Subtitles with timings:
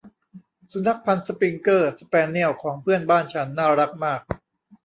[0.71, 4.21] สุนัขพันธุ์สปริงเกอร์ สแปเนียลของเพื่อนบ้านฉันน่ารักมาก